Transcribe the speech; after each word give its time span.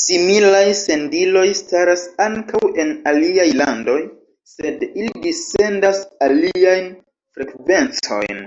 Similaj 0.00 0.66
sendiloj 0.80 1.46
staras 1.60 2.04
ankaŭ 2.26 2.60
en 2.82 2.92
aliaj 3.14 3.46
landoj, 3.62 3.96
sed 4.52 4.86
ili 4.86 5.10
dissendas 5.26 6.00
aliajn 6.28 6.88
frekvencojn. 7.40 8.46